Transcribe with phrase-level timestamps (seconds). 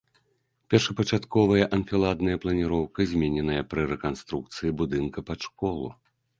[0.73, 5.87] Першапачатковая анфіладная планіроўка змененая пры рэканструкцыі будынку пад школу.